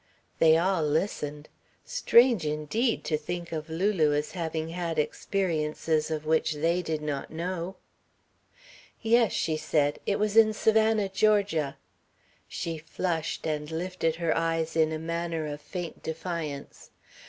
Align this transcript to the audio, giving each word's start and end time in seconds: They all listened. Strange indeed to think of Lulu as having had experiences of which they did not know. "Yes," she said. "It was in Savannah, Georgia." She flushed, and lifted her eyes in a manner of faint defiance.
They 0.39 0.57
all 0.57 0.81
listened. 0.83 1.47
Strange 1.85 2.43
indeed 2.43 3.03
to 3.03 3.19
think 3.19 3.51
of 3.51 3.69
Lulu 3.69 4.13
as 4.15 4.31
having 4.31 4.69
had 4.69 4.97
experiences 4.97 6.09
of 6.09 6.25
which 6.25 6.53
they 6.55 6.81
did 6.81 7.03
not 7.03 7.29
know. 7.29 7.75
"Yes," 9.03 9.31
she 9.31 9.57
said. 9.57 9.99
"It 10.07 10.17
was 10.17 10.35
in 10.35 10.53
Savannah, 10.53 11.07
Georgia." 11.09 11.77
She 12.47 12.79
flushed, 12.79 13.45
and 13.45 13.69
lifted 13.69 14.15
her 14.15 14.35
eyes 14.35 14.75
in 14.75 14.91
a 14.91 14.97
manner 14.97 15.45
of 15.45 15.61
faint 15.61 16.01
defiance. 16.01 16.89